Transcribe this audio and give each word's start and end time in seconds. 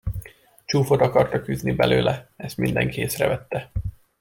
Csúfot 0.65 1.01
akartak 1.01 1.47
űzni 1.47 1.71
belőle, 1.71 2.29
ezt 2.35 2.57
mindenki 2.57 3.01
észrevette. 3.01 3.71